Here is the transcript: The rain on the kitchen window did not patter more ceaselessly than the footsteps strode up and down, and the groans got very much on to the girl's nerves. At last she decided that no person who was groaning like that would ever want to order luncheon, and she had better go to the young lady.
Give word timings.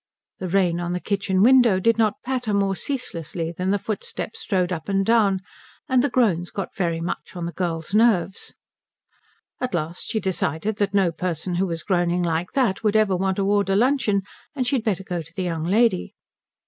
The 0.39 0.47
rain 0.49 0.79
on 0.79 0.93
the 0.93 0.99
kitchen 0.99 1.43
window 1.43 1.79
did 1.79 1.99
not 1.99 2.23
patter 2.25 2.55
more 2.55 2.75
ceaselessly 2.75 3.51
than 3.51 3.69
the 3.69 3.77
footsteps 3.77 4.39
strode 4.39 4.71
up 4.71 4.89
and 4.89 5.05
down, 5.05 5.41
and 5.87 6.01
the 6.03 6.09
groans 6.09 6.49
got 6.49 6.75
very 6.75 6.99
much 6.99 7.35
on 7.35 7.43
to 7.43 7.49
the 7.51 7.53
girl's 7.53 7.93
nerves. 7.93 8.55
At 9.59 9.75
last 9.75 10.09
she 10.09 10.19
decided 10.19 10.77
that 10.77 10.95
no 10.95 11.11
person 11.11 11.53
who 11.53 11.67
was 11.67 11.83
groaning 11.83 12.23
like 12.23 12.53
that 12.53 12.83
would 12.83 12.95
ever 12.95 13.15
want 13.15 13.35
to 13.37 13.45
order 13.45 13.75
luncheon, 13.75 14.23
and 14.55 14.65
she 14.65 14.77
had 14.77 14.83
better 14.83 15.03
go 15.03 15.21
to 15.21 15.33
the 15.35 15.43
young 15.43 15.65
lady. 15.65 16.15